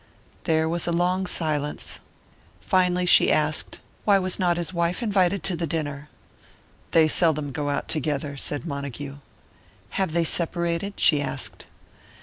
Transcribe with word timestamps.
There 0.45 0.67
was 0.67 0.87
a 0.87 0.91
long 0.91 1.27
silence. 1.27 1.99
Finally 2.59 3.05
she 3.05 3.31
asked, 3.31 3.79
"Why 4.03 4.17
was 4.17 4.39
not 4.39 4.57
his 4.57 4.73
wife 4.73 5.03
invited 5.03 5.43
to 5.43 5.55
the 5.55 5.67
dinner?" 5.67 6.09
"They 6.89 7.07
seldom 7.07 7.51
go 7.51 7.69
out 7.69 7.87
together," 7.87 8.35
said 8.35 8.65
Montague. 8.65 9.17
"Have 10.01 10.13
they 10.13 10.23
separated?" 10.23 10.93
she 10.99 11.21
asked. 11.21 11.67